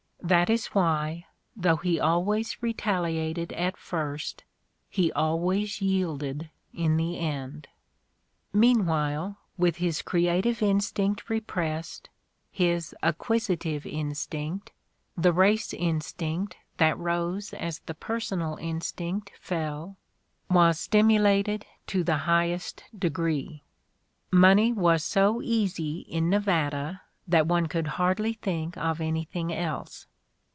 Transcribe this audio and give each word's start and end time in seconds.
That 0.23 0.51
is 0.51 0.67
why, 0.67 1.25
though 1.55 1.77
he 1.77 1.99
always 1.99 2.61
retaliated 2.61 3.51
at 3.53 3.75
first, 3.75 4.43
he 4.87 5.11
always 5.13 5.81
yielded 5.81 6.51
in 6.73 6.95
the 6.95 7.17
end. 7.17 7.67
Meanwhile, 8.53 9.39
with 9.57 9.77
his 9.77 10.03
creative 10.03 10.61
instinct 10.61 11.27
repressed, 11.27 12.07
his 12.51 12.93
acquisitive 13.01 13.85
instinct, 13.87 14.71
the 15.17 15.33
race 15.33 15.73
instinct 15.73 16.55
that 16.77 16.99
rose 16.99 17.51
as 17.55 17.79
the 17.79 17.95
personal 17.95 18.57
instinct 18.57 19.31
fell, 19.41 19.97
was 20.51 20.79
stimulated 20.79 21.65
to 21.87 22.03
the 22.03 22.17
highest 22.19 22.83
de 22.97 23.09
gree. 23.09 23.63
Money 24.29 24.71
was 24.71 25.03
so 25.03 25.41
"easy" 25.41 26.01
in 26.01 26.29
Nevada 26.29 27.01
that 27.27 27.47
one 27.47 27.65
could 27.65 27.87
hardly 27.97 28.33
think 28.33 28.77
of 28.77 29.01
anything 29.01 29.51
else. 29.51 30.05